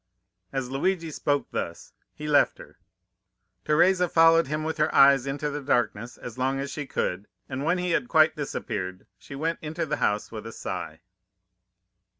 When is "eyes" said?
4.95-5.27